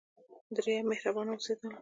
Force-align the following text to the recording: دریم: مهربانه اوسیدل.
دریم: 0.55 0.85
مهربانه 0.89 1.31
اوسیدل. 1.31 1.71